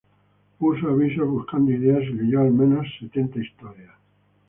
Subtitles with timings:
[0.57, 3.93] Puso avisos buscando ideas y leyó al menos setenta historias.